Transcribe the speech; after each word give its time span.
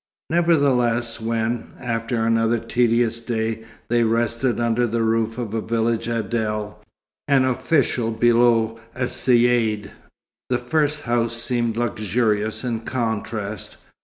Nevertheless, 0.31 1.21
when, 1.21 1.67
after 1.79 2.25
another 2.25 2.57
tedious 2.57 3.19
day, 3.19 3.65
they 3.87 4.03
rested 4.03 4.59
under 4.59 4.87
the 4.87 5.03
roof 5.03 5.37
of 5.37 5.53
a 5.53 5.61
village 5.61 6.07
adel, 6.07 6.81
an 7.27 7.45
official 7.45 8.09
below 8.09 8.79
a 8.95 9.03
caïd, 9.03 9.91
the 10.49 10.57
first 10.57 11.03
house 11.03 11.39
seemed 11.39 11.77
luxurious 11.77 12.63
in 12.63 12.79
contrast. 12.79 13.77